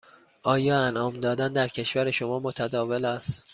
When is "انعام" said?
0.85-1.19